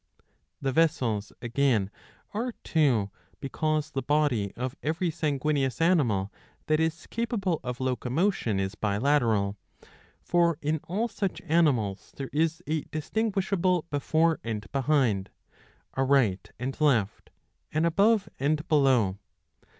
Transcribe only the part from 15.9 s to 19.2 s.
a right and left, an above and below.